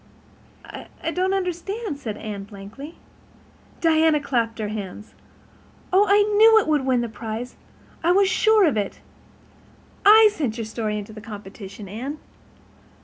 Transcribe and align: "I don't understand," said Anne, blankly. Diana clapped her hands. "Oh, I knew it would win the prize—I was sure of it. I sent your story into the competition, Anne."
"I 0.65 1.11
don't 1.11 1.31
understand," 1.35 1.99
said 1.99 2.17
Anne, 2.17 2.45
blankly. 2.45 2.95
Diana 3.81 4.19
clapped 4.19 4.57
her 4.57 4.69
hands. 4.69 5.13
"Oh, 5.93 6.07
I 6.09 6.23
knew 6.37 6.57
it 6.57 6.67
would 6.67 6.83
win 6.87 7.01
the 7.01 7.07
prize—I 7.09 8.11
was 8.11 8.27
sure 8.27 8.65
of 8.65 8.77
it. 8.77 8.99
I 10.03 10.31
sent 10.33 10.57
your 10.57 10.65
story 10.65 10.97
into 10.97 11.13
the 11.13 11.21
competition, 11.21 11.87
Anne." 11.87 12.17